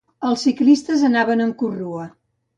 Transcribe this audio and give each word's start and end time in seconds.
Els 0.29 0.45
ciclistes 0.47 1.03
anaven 1.11 1.45
en 1.47 1.53
corrua. 1.61 2.09